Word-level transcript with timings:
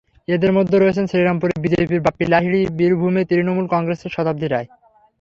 এঁদের 0.27 0.51
মধ্যে 0.57 0.75
রয়েছেন 0.77 1.05
শ্রীরামপুরে 1.07 1.53
বিজেপির 1.63 2.03
বাপ্পী 2.05 2.25
লাহিড়ী, 2.25 2.61
বীরভূমে 2.77 3.21
তৃণমূল 3.29 3.65
কংগ্রেসের 3.73 4.13
শতাব্দী 4.15 4.47
রায়। 4.49 4.67